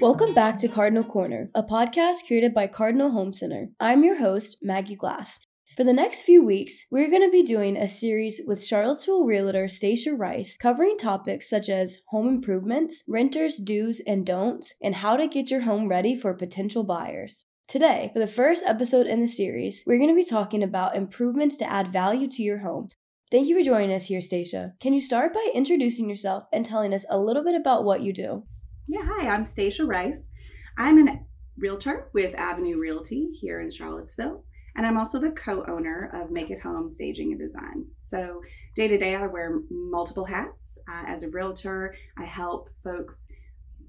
[0.00, 3.68] Welcome back to Cardinal Corner, a podcast created by Cardinal Home Center.
[3.78, 5.38] I'm your host, Maggie Glass.
[5.76, 9.66] For the next few weeks, we're going to be doing a series with Charlottesville realtor
[9.66, 15.28] Stasia Rice covering topics such as home improvements, renters' do's and don'ts, and how to
[15.28, 17.44] get your home ready for potential buyers.
[17.68, 21.56] Today, for the first episode in the series, we're going to be talking about improvements
[21.56, 22.88] to add value to your home.
[23.30, 24.72] Thank you for joining us here, Stasia.
[24.80, 28.14] Can you start by introducing yourself and telling us a little bit about what you
[28.14, 28.44] do?
[28.92, 30.30] Yeah, hi, I'm Stasia Rice.
[30.76, 31.20] I'm a
[31.56, 34.42] realtor with Avenue Realty here in Charlottesville,
[34.74, 37.86] and I'm also the co owner of Make It Home Staging and Design.
[37.98, 38.40] So,
[38.74, 40.76] day to day, I wear multiple hats.
[40.92, 43.28] Uh, as a realtor, I help folks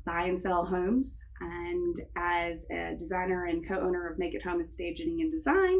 [0.05, 4.59] buy and sell homes, and as a designer and co owner of Make It Home
[4.59, 5.79] and Staging and Design,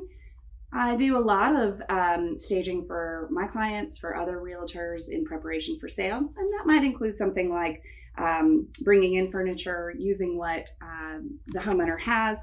[0.73, 5.77] I do a lot of um, staging for my clients, for other realtors in preparation
[5.79, 7.81] for sale, and that might include something like
[8.17, 12.40] um, bringing in furniture, using what um, the homeowner has,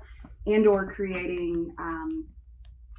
[0.47, 2.27] and or creating um,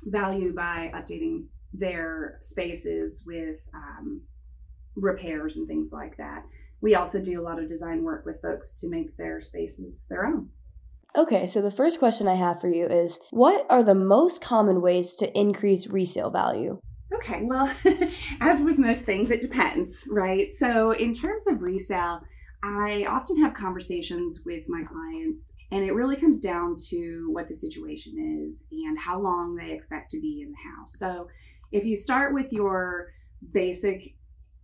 [0.06, 4.22] value by updating their spaces with um,
[4.96, 6.44] repairs and things like that.
[6.81, 10.25] We also do a lot of design work with folks to make their spaces their
[10.25, 10.50] own.
[11.16, 14.82] Okay, so the first question I have for you is what are the most common
[14.82, 16.80] ways to increase resale value?
[17.14, 17.74] Okay, well,
[18.42, 20.54] as with most things, it depends, right?
[20.54, 22.22] So, in terms of resale,
[22.64, 27.54] I often have conversations with my clients, and it really comes down to what the
[27.56, 30.98] situation is and how long they expect to be in the house.
[31.00, 31.28] So,
[31.72, 33.08] if you start with your
[33.52, 34.16] basic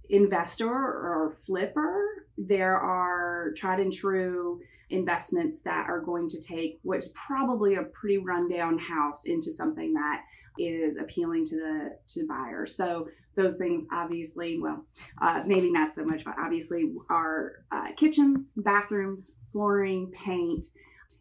[0.09, 7.09] investor or flipper, there are tried and true investments that are going to take what's
[7.13, 10.21] probably a pretty rundown house into something that
[10.57, 12.75] is appealing to the to buyers.
[12.75, 14.85] So those things obviously, well,
[15.21, 20.65] uh, maybe not so much, but obviously are uh, kitchens, bathrooms, flooring, paint,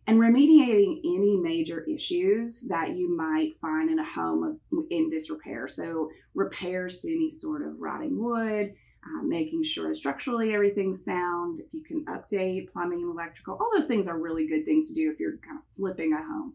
[0.06, 4.60] and remediating any major issues that you might find in a home
[4.90, 5.66] in disrepair.
[5.66, 11.60] So repairs to any sort of rotting wood, uh, making sure structurally everything's sound.
[11.60, 14.94] If you can update plumbing and electrical, all those things are really good things to
[14.94, 16.54] do if you're kind of flipping a home.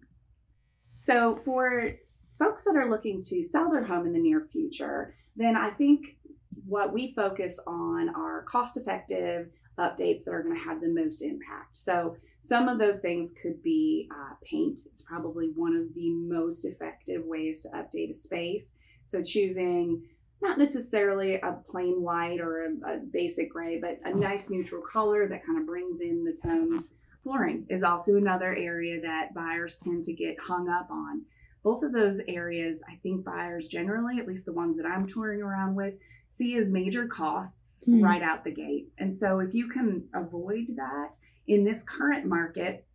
[0.96, 1.92] So for
[2.38, 6.18] folks that are looking to sell their home in the near future, then I think
[6.66, 9.50] what we focus on are cost effective
[9.80, 11.78] updates that are going to have the most impact.
[11.78, 14.80] So, some of those things could be uh, paint.
[14.86, 18.74] It's probably one of the most effective ways to update a space.
[19.06, 20.04] So, choosing
[20.42, 25.28] not necessarily a plain white or a, a basic gray, but a nice neutral color
[25.28, 26.94] that kind of brings in the tones.
[27.24, 31.24] Flooring is also another area that buyers tend to get hung up on
[31.64, 35.42] both of those areas, I think buyers generally, at least the ones that I'm touring
[35.42, 35.96] around with,
[36.30, 38.02] see as major costs mm.
[38.02, 38.88] right out the gate.
[38.98, 41.18] And so if you can avoid that
[41.48, 42.86] in this current market,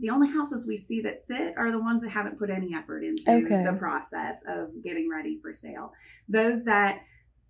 [0.00, 3.02] the only houses we see that sit are the ones that haven't put any effort
[3.02, 3.64] into okay.
[3.64, 5.92] the process of getting ready for sale.
[6.28, 7.00] Those that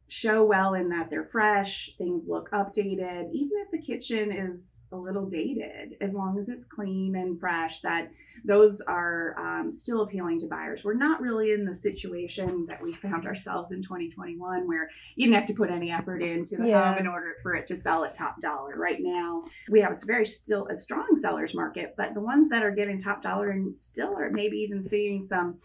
[0.09, 4.97] show well in that they're fresh, things look updated, even if the kitchen is a
[4.97, 8.11] little dated, as long as it's clean and fresh, that
[8.45, 10.83] those are um, still appealing to buyers.
[10.83, 15.39] We're not really in the situation that we found ourselves in 2021 where you didn't
[15.39, 16.91] have to put any effort into the yeah.
[16.91, 18.77] home in order for it to sell at top dollar.
[18.77, 22.63] Right now, we have a very still a strong seller's market, but the ones that
[22.63, 25.59] are getting top dollar and still are maybe even seeing some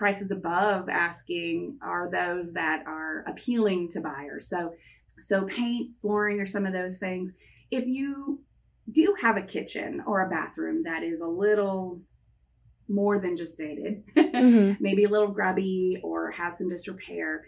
[0.00, 4.48] prices above asking are those that are appealing to buyers.
[4.48, 4.72] So,
[5.18, 7.34] so paint, flooring, or some of those things.
[7.70, 8.40] If you
[8.90, 12.00] do have a kitchen or a bathroom that is a little
[12.88, 14.82] more than just dated, mm-hmm.
[14.82, 17.44] maybe a little grubby or has some disrepair,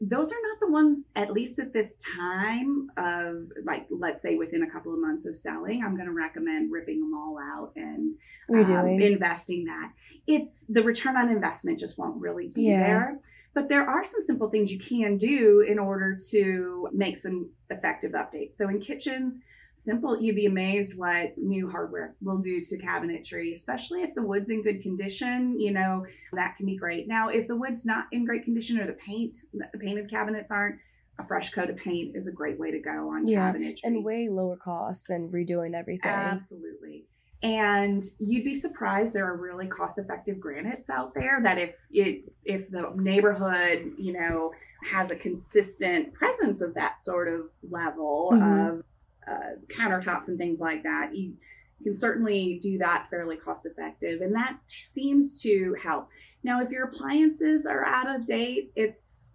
[0.00, 4.62] those are not the ones, at least at this time of like, let's say within
[4.62, 8.14] a couple of months of selling, I'm going to recommend ripping them all out and
[8.48, 9.92] um, investing that.
[10.26, 12.78] It's the return on investment just won't really be yeah.
[12.78, 13.20] there.
[13.52, 18.12] But there are some simple things you can do in order to make some effective
[18.12, 18.54] updates.
[18.54, 19.40] So in kitchens,
[19.80, 20.20] simple.
[20.20, 24.62] You'd be amazed what new hardware will do to cabinetry especially if the wood's in
[24.62, 27.08] good condition you know that can be great.
[27.08, 30.78] Now if the wood's not in great condition or the paint the painted cabinets aren't
[31.18, 33.80] a fresh coat of paint is a great way to go on yeah, cabinetry.
[33.84, 36.10] and way lower cost than redoing everything.
[36.10, 37.04] Absolutely.
[37.42, 42.32] And you'd be surprised there are really cost effective granites out there that if it
[42.44, 44.52] if the neighborhood you know
[44.90, 48.76] has a consistent presence of that sort of level mm-hmm.
[48.76, 48.84] of
[49.30, 51.14] uh, countertops and things like that.
[51.14, 51.34] You
[51.82, 56.08] can certainly do that fairly cost effective, and that seems to help.
[56.42, 59.32] Now, if your appliances are out of date, it's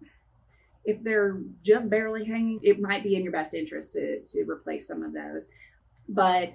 [0.84, 4.86] if they're just barely hanging, it might be in your best interest to to replace
[4.86, 5.48] some of those.
[6.08, 6.54] But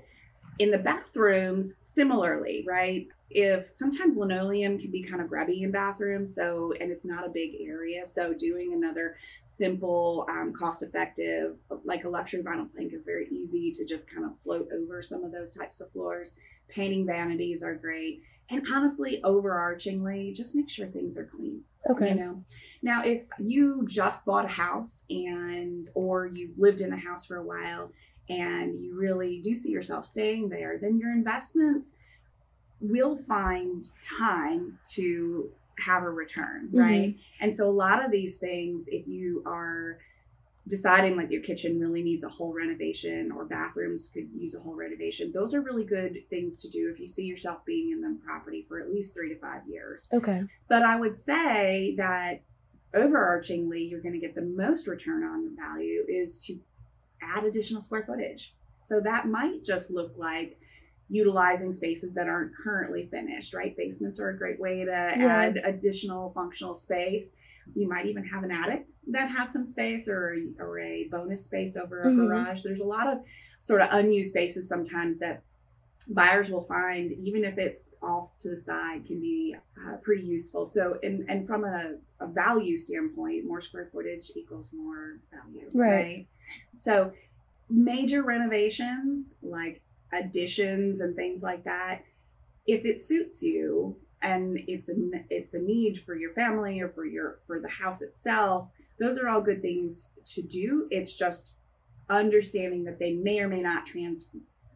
[0.60, 3.08] In the bathrooms, similarly, right?
[3.30, 7.30] If sometimes linoleum can be kind of grubby in bathrooms, so and it's not a
[7.30, 13.28] big area, so doing another simple, um, cost-effective, like a luxury vinyl plank is very
[13.32, 16.36] easy to just kind of float over some of those types of floors.
[16.68, 21.64] Painting vanities are great, and honestly, overarchingly, just make sure things are clean.
[21.90, 22.10] Okay.
[22.10, 22.44] You know,
[22.84, 27.38] now if you just bought a house and or you've lived in a house for
[27.38, 27.92] a while
[28.30, 31.96] and you really do see yourself staying there, then your investments
[32.80, 35.50] will find time to
[35.86, 36.80] have a return, mm-hmm.
[36.80, 37.16] right?
[37.40, 40.00] And so a lot of these things, if you are
[40.68, 44.76] deciding like your kitchen really needs a whole renovation or bathrooms could use a whole
[44.76, 48.18] renovation, those are really good things to do if you see yourself being in the
[48.24, 50.08] property for at least three to five years.
[50.14, 50.44] Okay.
[50.70, 52.42] But I would say that
[52.94, 56.60] overarchingly, you're going to get the most return on value is to
[57.36, 58.54] add additional square footage.
[58.84, 60.58] So that might just look like
[61.10, 63.76] utilizing spaces that aren't currently finished, right?
[63.76, 67.34] Basements are a great way to add additional functional space.
[67.76, 71.76] You might even have an attic that has some space or, or a bonus space
[71.76, 72.16] over a Mhm.
[72.16, 72.64] garage.
[72.64, 73.24] There's a lot of
[73.60, 75.44] sort of unused spaces sometimes that
[76.08, 79.56] buyers will find even if it's off to the side can be
[79.86, 84.74] uh, pretty useful so and and from a, a value standpoint more square footage equals
[84.74, 86.28] more value Right.
[86.76, 87.12] So
[87.70, 89.82] major renovations like
[90.14, 92.04] additions and things like that
[92.68, 94.94] if it suits you and it's a
[95.30, 98.70] it's a need for your family or for your for the house itself
[99.00, 101.54] those are all good things to do it's just
[102.10, 104.30] understanding that they may or may not trans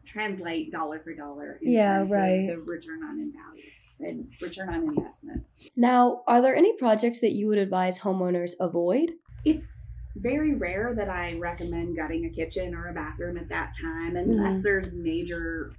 [0.06, 2.48] translate dollar for dollar in Yeah, terms right.
[2.50, 3.62] of the return on in value
[3.98, 5.44] and return on investment.
[5.74, 9.12] Now, are there any projects that you would advise homeowners avoid?
[9.44, 9.72] It's
[10.20, 14.62] very rare that I recommend gutting a kitchen or a bathroom at that time unless
[14.62, 15.72] there's major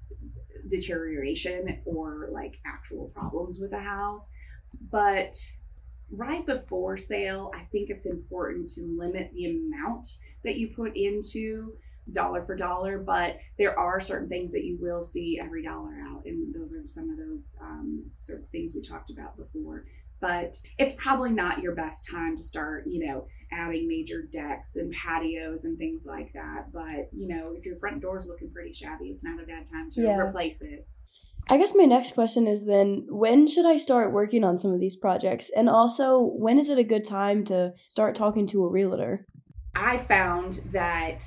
[0.70, 4.30] deterioration or like actual problems with a house.
[4.92, 5.36] But
[6.12, 10.08] right before sale, I think it's important to limit the amount
[10.44, 11.74] that you put into
[12.12, 16.24] dollar for dollar, but there are certain things that you will see every dollar out,
[16.26, 19.86] and those are some of those um, sort of things we talked about before.
[20.20, 24.94] But it's probably not your best time to start, you know, adding major decks and
[24.94, 26.72] patios and things like that.
[26.74, 29.90] But you know, if your front door's looking pretty shabby, it's not a bad time
[29.92, 30.18] to Yeah.
[30.18, 30.88] replace it.
[31.50, 34.82] I guess my next question is then when should I start working on some of
[34.82, 35.50] these projects?
[35.56, 39.26] And also, when is it a good time to start talking to a realtor?
[39.74, 41.24] I found that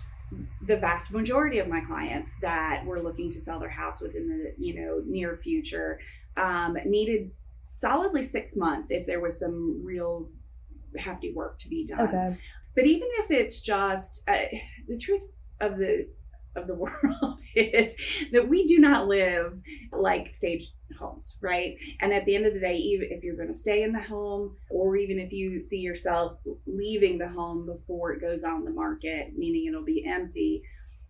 [0.66, 4.52] the vast majority of my clients that were looking to sell their house within the
[4.58, 5.99] you know near future
[6.37, 7.31] um, needed
[7.64, 10.28] solidly six months if there was some real
[10.98, 12.00] hefty work to be done.
[12.00, 12.38] Okay.
[12.75, 14.37] But even if it's just uh,
[14.88, 15.22] the truth
[15.60, 16.08] of the
[16.56, 17.96] of the world is
[18.32, 19.60] that we do not live
[19.92, 21.76] like staged homes, right?
[22.00, 24.02] And at the end of the day, even if you're going to stay in the
[24.02, 28.70] home, or even if you see yourself leaving the home before it goes on the
[28.70, 30.62] market, meaning it'll be empty,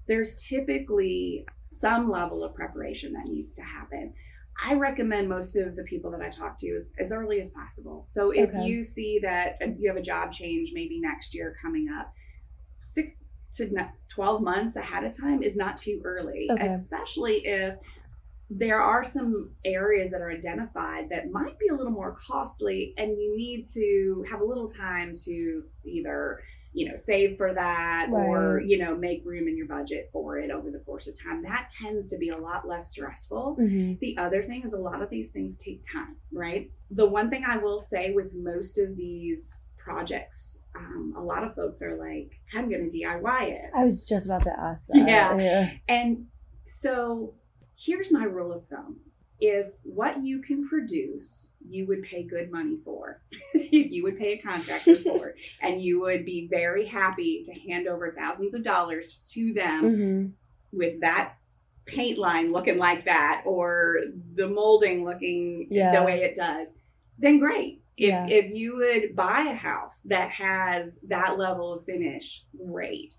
[0.07, 4.13] there's typically some level of preparation that needs to happen.
[4.63, 8.05] I recommend most of the people that I talk to as, as early as possible.
[8.07, 8.63] So if Okay.
[8.65, 12.13] you see that uh, you have a job change maybe next year coming up,
[12.79, 13.23] six
[13.53, 16.67] to 12 months ahead of time is not too early, Okay.
[16.67, 17.77] especially if
[18.49, 23.11] there are some areas that are identified that might be a little more costly and
[23.13, 28.63] you need to have a little time to either you know save for that or
[28.65, 31.69] you know make room in your budget for it over the course of time that
[31.71, 35.11] tends to be a lot less stressful hmm the other thing is a lot of
[35.11, 36.71] these things take time, right?
[36.91, 41.55] The one thing I will say with most of these projects, um, a lot of
[41.55, 43.71] folks are like, I'm going to DIY it.
[43.77, 45.07] I was just about to ask that.
[45.07, 45.71] Yeah.
[45.89, 46.27] And
[46.67, 47.35] so
[47.77, 49.01] here's my rule of thumb
[49.41, 53.23] if what you can produce, you would pay good money for,
[53.55, 57.89] if you would pay a contractor for, and you would be very happy to hand
[57.89, 60.27] over thousands of dollars to them hmm
[60.73, 61.35] with that
[61.87, 63.97] paint line looking like that or
[64.37, 65.99] the molding looking Yeah.
[65.99, 66.75] the way it does,
[67.19, 67.83] then great.
[67.97, 68.27] If, Yeah.
[68.29, 73.17] if you would buy a house that has that level of finish, great.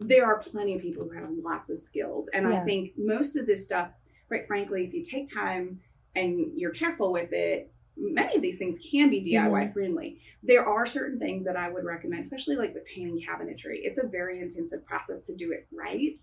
[0.00, 2.28] There are plenty of people who have lots of skills.
[2.34, 2.60] And Yeah.
[2.60, 3.90] I think most of this stuff,
[4.30, 5.80] quite frankly, if you take time
[6.14, 9.72] and you're careful with it, many of these things can be DIY Mhm.
[9.72, 10.20] friendly.
[10.40, 13.80] There are certain things that I would recommend, especially like with painting cabinetry.
[13.82, 16.16] It's a very intensive process to do it right.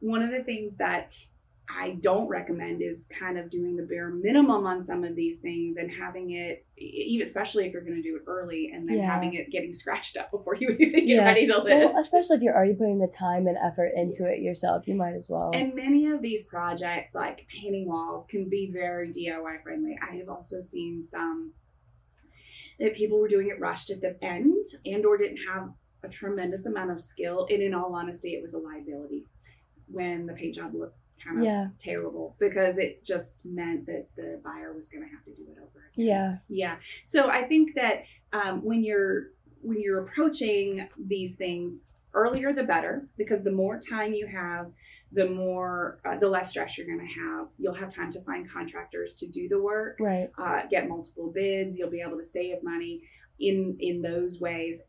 [0.00, 1.12] One of the things that
[1.68, 5.76] I don't recommend is kind of doing the bare minimum on some of these things
[5.78, 9.10] and having it, even especially if you're going to do it early, and then Yeah.
[9.10, 11.24] having it getting scratched up before you even get Yeah.
[11.24, 11.76] ready to list.
[11.76, 15.14] Well, especially if you're already putting the time and effort into it yourself, you might
[15.14, 15.52] as well.
[15.54, 19.96] And many of these projects, like painting walls, can be very DIY friendly.
[20.06, 21.54] I have also seen some
[22.78, 25.70] that people were doing it rushed at the end and or didn't have
[26.02, 27.46] a tremendous amount of skill.
[27.50, 29.24] And in all honesty, it was a liability
[29.86, 34.40] when the paint job looked kind of yeah, terrible because it just meant that the
[34.44, 36.06] buyer was going to have to do it over again.
[36.06, 36.76] yeah, Yeah.
[37.04, 39.30] So I think that um, when you're
[39.62, 44.70] when you're approaching these things earlier, the better, because the more time you have,
[45.14, 47.48] the more uh, the less stress you're going to have.
[47.58, 50.28] You'll have time to find contractors to do the work, right.
[50.38, 51.78] uh, get multiple bids.
[51.78, 53.02] You'll be able to save money
[53.38, 54.82] in in those ways.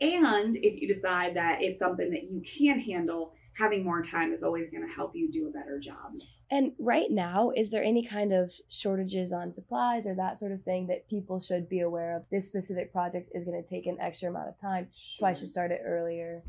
[0.00, 4.42] And if you decide that it's something that you can handle, having more time is
[4.42, 6.12] always going to help you do a better job.
[6.50, 10.62] And right now, is there any kind of shortages on supplies or that sort of
[10.62, 12.24] thing that people should be aware of?
[12.30, 15.50] This specific project is going to take an extra amount of time, so I should
[15.50, 16.42] start it earlier.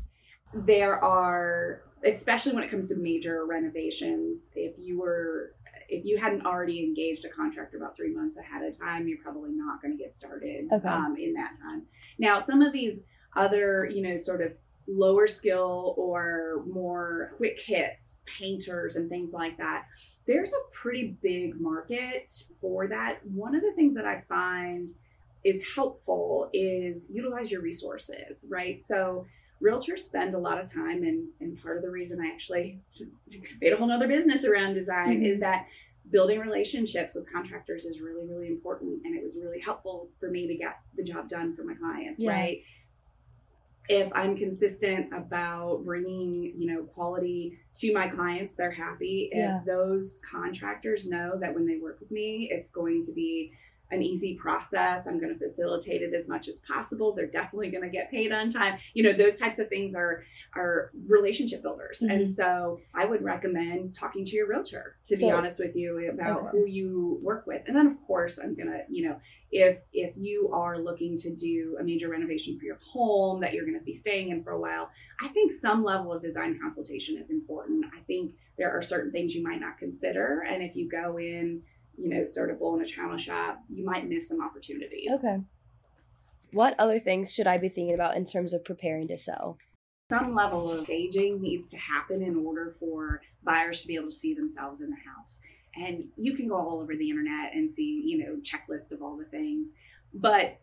[0.54, 5.52] there are especially when it comes to major renovations if you were
[5.90, 9.50] if you hadn't already engaged a contractor about three months ahead of time you're probably
[9.52, 10.88] not going to get started Okay.
[10.88, 11.82] um, in that time
[12.18, 13.00] now some of these
[13.36, 14.56] other you know sort of
[14.88, 19.84] lower skill or more quick hits painters and things like that
[20.26, 22.30] there's a pretty big market
[22.60, 23.18] for that.
[23.24, 24.88] One of the things that i find
[25.44, 28.80] is helpful is utilize your resources right?
[28.80, 29.26] So
[29.62, 32.78] realtors spend a lot of time and, and part of the reason i actually
[33.60, 35.40] made a whole nother business around design is mm-hmm.
[35.40, 35.66] that
[36.10, 40.46] building relationships with contractors is really really important and it was really helpful for me
[40.46, 42.30] to get the job done for my clients Yeah.
[42.30, 42.62] right
[43.88, 49.60] if i'm consistent about bringing you know quality to my clients they're happy if Yeah.
[49.66, 53.52] those contractors know that when they work with me it's going to be
[53.90, 55.06] an easy process.
[55.06, 57.12] I'm going to facilitate it as much as possible.
[57.14, 58.78] They're definitely going to get paid on time.
[58.94, 62.02] You know, those types of things are are relationship builders.
[62.02, 62.10] Mhm.
[62.10, 66.40] And so I would recommend talking to your realtor to be honest with you about
[66.40, 66.48] Okay.
[66.52, 67.62] who you work with.
[67.66, 69.20] And then of course, I'm going to, you know,
[69.52, 73.64] if if you are looking to do a major renovation for your home that you're
[73.66, 74.90] going to be staying in for a while,
[75.20, 77.84] I think some level of design consultation is important.
[77.96, 81.62] I think there are certain things you might not consider and if you go in
[82.00, 85.10] you know, bull in a china shop, you might miss some opportunities.
[85.10, 85.38] Okay.
[86.52, 89.58] What other things should I be thinking about in terms of preparing to sell?
[90.10, 94.14] Some level of aging needs to happen in order for buyers to be able to
[94.14, 95.40] see themselves in the house.
[95.76, 99.18] And you can go all over the internet and see, you know, checklists of all
[99.18, 99.74] the things.
[100.14, 100.58] But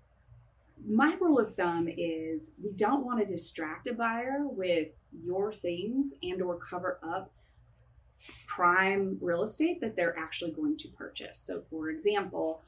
[0.88, 4.90] my rule of thumb is we don't want to distract a buyer with
[5.24, 7.32] your things and or cover up
[8.48, 11.40] prime real estate that they're actually going to purchase.
[11.40, 12.62] So for example,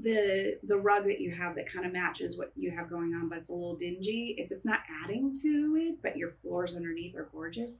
[0.00, 3.28] the the rug that you have that kind of matches what you have going on
[3.28, 7.16] but it's a little dingy, if it's not adding to it but your floors underneath
[7.16, 7.78] are gorgeous,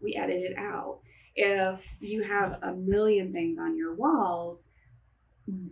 [0.00, 0.98] we edit it out.
[1.36, 4.68] If you have a million things on your walls,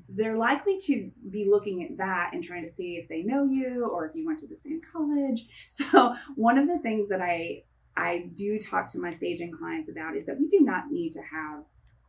[0.08, 3.86] they're likely to be looking at that and trying to see if they know you
[3.86, 5.46] or if you went to the same college.
[5.68, 7.62] So one of the things that I
[7.96, 11.22] I do talk to my staging clients about is that we do not need to
[11.22, 11.64] have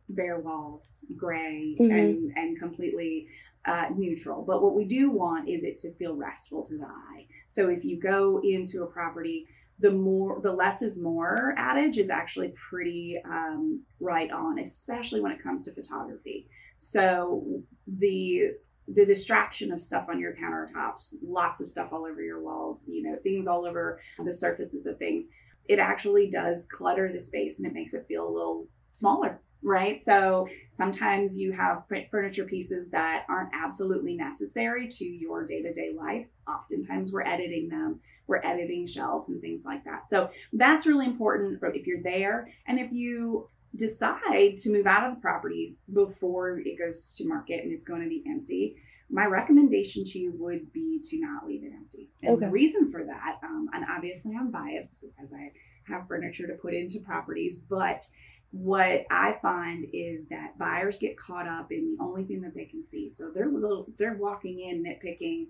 [0.08, 1.98] bare walls, gray, Mhm.
[1.98, 3.28] and and completely
[3.66, 4.42] uh, neutral.
[4.42, 7.26] But what we do want is it to feel restful to the eye.
[7.48, 9.46] So if you go into a property,
[9.78, 15.32] the more, the less is more adage is actually pretty um, right on, especially when
[15.32, 16.48] it comes to photography.
[16.76, 18.52] So the
[18.86, 23.02] the distraction of stuff on your countertops, lots of stuff all over your walls, you
[23.02, 25.26] know, things all over the surfaces of things,
[25.66, 30.02] it actually does clutter the space and it makes it feel a little smaller, right?
[30.02, 35.92] So sometimes you have furniture pieces that aren't absolutely necessary to your day to day
[35.96, 36.26] life.
[36.48, 40.08] Oftentimes we're editing them, we're editing shelves and things like that.
[40.08, 42.48] So that's really important if you're there.
[42.66, 47.64] And if you decide to move out of the property before it goes to market
[47.64, 48.76] and it's going to be empty,
[49.10, 52.10] my recommendation to you would be to not leave it empty.
[52.22, 52.46] And Okay.
[52.46, 55.52] the reason for that, um, and obviously I'm biased because I
[55.86, 58.04] have furniture to put into properties, but
[58.50, 62.64] what I find is that buyers get caught up in the only thing that they
[62.64, 63.08] can see.
[63.08, 65.48] So they're little, they're walking in nitpicking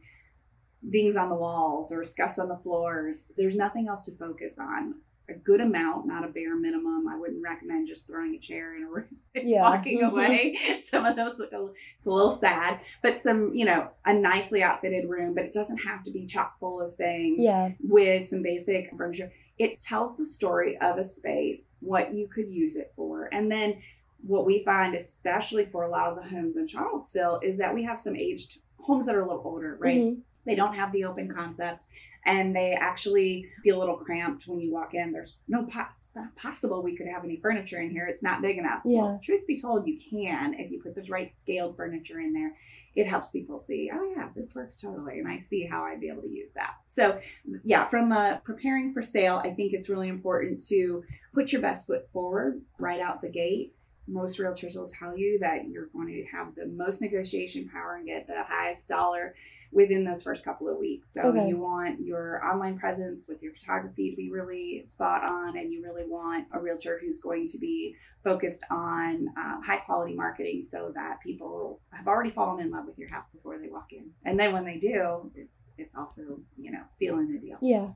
[0.91, 3.31] dings on the walls or scuffs on the floors.
[3.37, 4.97] There's nothing else to focus on.
[5.29, 7.09] A good amount, not a bare minimum.
[7.09, 9.63] I wouldn't recommend just throwing a chair in a room and Yeah.
[9.63, 10.55] walking away.
[10.85, 14.63] Some of those look a, it's a little sad, but some, you know, a nicely
[14.63, 17.71] outfitted room, but it doesn't have to be chock full of things Yeah.
[17.81, 19.33] with some basic furniture.
[19.57, 23.29] it tells the story of a space, what you could use it for.
[23.33, 23.79] And then
[24.27, 27.85] what we find, especially for a lot of the homes in Charlottesville, is that we
[27.85, 29.99] have some aged homes that are a little older, right?
[30.01, 30.21] Mhm.
[30.45, 31.79] They don't have the open concept
[32.27, 35.13] and they actually feel a little cramped when you walk in.
[35.13, 38.07] There's no po- it's not possible we could have any furniture in here.
[38.07, 38.81] It's not big enough.
[38.85, 39.03] Yeah.
[39.03, 42.55] Well, truth be told, you can if you put the right scaled furniture in there.
[42.95, 46.09] It helps people see, oh yeah, this works totally, and I see how I'd be
[46.09, 46.75] able to use that.
[46.87, 47.19] So,
[47.65, 51.03] yeah, from uh, preparing for sale, I think it's really important to
[51.35, 53.75] put your best foot forward right out the gate.
[54.07, 58.07] Most realtors will tell you that you're going to have the most negotiation power and
[58.07, 59.35] get the highest dollar
[59.75, 61.13] within those first couple of weeks.
[61.13, 61.49] So Okay.
[61.49, 65.83] you want your online presence with your photography to be really spot on, and you
[65.83, 70.93] really want a realtor who's going to be focused on um, high quality marketing so
[70.95, 74.11] that people have already fallen in love with your house before they walk in.
[74.25, 76.23] And then when they do, it's it's also
[76.57, 77.59] you know sealing the deal.
[77.61, 77.89] Yeah.